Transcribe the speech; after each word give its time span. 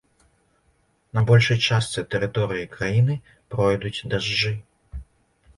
На 1.17 1.23
большай 1.31 1.59
частцы 1.67 1.99
тэрыторыі 2.13 2.71
краіны 2.77 3.19
пройдуць 3.55 4.05
дажджы. 4.15 4.55